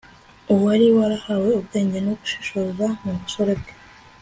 uwari 0.53 0.85
warahawe 0.97 1.49
ubwenge 1.59 1.97
no 2.05 2.13
gushishoza 2.19 2.85
mu 3.03 3.11
busore 3.19 3.53
bwe 3.59 3.71